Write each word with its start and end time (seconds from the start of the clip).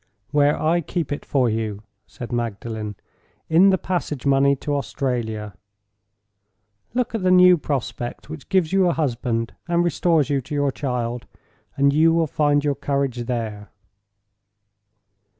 "Where 0.31 0.59
I 0.59 0.81
keep 0.81 1.11
it 1.11 1.23
for 1.23 1.47
you," 1.47 1.83
said 2.07 2.31
Magdalen—"in 2.31 3.69
the 3.69 3.77
passage 3.77 4.25
money 4.25 4.55
to 4.55 4.73
Australia. 4.75 5.53
Look 6.95 7.13
at 7.13 7.21
the 7.21 7.29
new 7.29 7.55
prospect 7.55 8.27
which 8.27 8.49
gives 8.49 8.73
you 8.73 8.87
a 8.87 8.93
husband, 8.93 9.53
and 9.67 9.83
restores 9.83 10.27
you 10.27 10.41
to 10.41 10.55
your 10.55 10.71
child—and 10.71 11.93
you 11.93 12.15
will 12.15 12.25
find 12.25 12.65
your 12.65 12.73
courage 12.73 13.25
there." 13.27 13.69